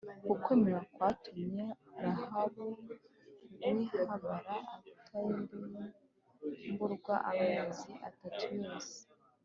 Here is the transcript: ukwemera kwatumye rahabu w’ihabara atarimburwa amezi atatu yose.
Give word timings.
ukwemera 0.33 0.79
kwatumye 0.93 1.65
rahabu 2.03 2.67
w’ihabara 3.61 4.57
atarimburwa 4.75 7.15
amezi 7.29 7.91
atatu 8.09 8.45
yose. 8.63 8.97